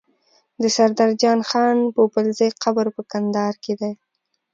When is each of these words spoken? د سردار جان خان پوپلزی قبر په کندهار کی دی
د 0.61 0.63
سردار 0.75 1.11
جان 1.21 1.39
خان 1.49 1.77
پوپلزی 1.95 2.49
قبر 2.63 2.85
په 2.95 3.01
کندهار 3.11 3.53
کی 3.63 3.73
دی 3.79 3.91